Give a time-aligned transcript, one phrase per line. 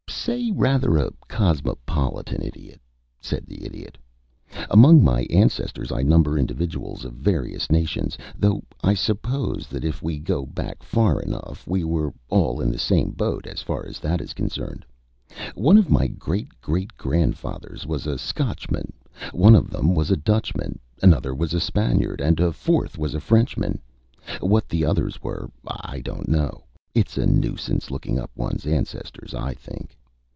[0.23, 2.79] "Say rather a cosmopolitan Idiot,"
[3.19, 3.97] said the Idiot.
[4.69, 10.19] "Among my ancestors I number individuals of various nations, though I suppose that if we
[10.19, 14.21] go back far enough we were all in the same boat as far as that
[14.21, 14.85] is concerned.
[15.55, 18.93] One of my great great grandfathers was a Scotchman,
[19.31, 23.81] one of them was a Dutchman, another was a Spaniard, a fourth was a Frenchman.
[24.39, 26.65] What the others were I don't know.
[26.93, 29.97] It's a nuisance looking up one's ancestors, I think.